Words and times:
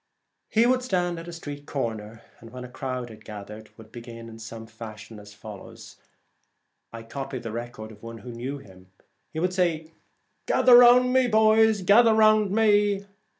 He 0.49 0.65
would 0.65 0.81
stand 0.81 1.19
at 1.19 1.27
a 1.27 1.31
street 1.31 1.67
corner, 1.67 2.23
and 2.39 2.49
when 2.49 2.63
a 2.63 2.67
crowd 2.71 3.11
had 3.11 3.23
gathered 3.23 3.69
would 3.77 3.91
begin 3.91 4.29
in 4.29 4.39
some 4.39 4.65
such 4.67 4.73
fashion 4.73 5.17
8l 5.17 5.17
G 5.17 5.17
The 5.17 5.21
as 5.21 5.33
follows 5.35 5.95
(I 6.91 7.03
copy 7.03 7.37
the 7.37 7.51
record 7.51 7.91
of 7.91 8.01
one 8.01 8.17
who 8.17 8.29
Celtic 8.31 8.41
v 8.41 8.45
r/ 8.45 8.49
Twilight, 8.59 8.65
knew 8.65 9.37
him) 9.43 9.91
—'Gather 10.47 10.75
round 10.77 11.13
me, 11.13 11.27
boys, 11.27 11.83
gather 11.83 12.15
round 12.15 12.49
me. 12.49 13.05